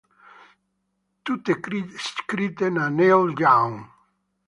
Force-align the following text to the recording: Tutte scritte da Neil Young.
Tutte 1.21 1.59
scritte 2.23 2.71
da 2.71 2.89
Neil 2.89 3.33
Young. 3.37 3.85